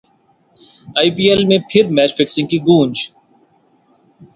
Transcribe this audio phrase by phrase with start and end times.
[0.97, 2.95] ائی P L میں پھر match fixing کی گونج